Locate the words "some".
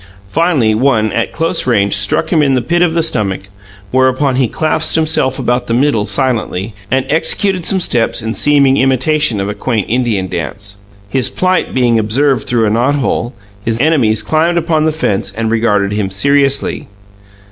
7.65-7.79